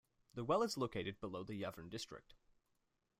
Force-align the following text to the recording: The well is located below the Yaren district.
The 0.33 0.43
well 0.43 0.63
is 0.63 0.79
located 0.79 1.19
below 1.19 1.43
the 1.43 1.61
Yaren 1.61 1.87
district. 1.87 2.33